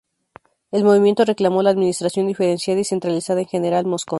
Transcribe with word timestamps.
El 0.71 0.83
movimiento 0.83 1.25
reclamó 1.25 1.61
la 1.61 1.69
administración 1.69 2.25
diferenciada 2.25 2.79
y 2.79 2.83
centralizada 2.85 3.39
en 3.41 3.45
General 3.45 3.85
Mosconi. 3.85 4.09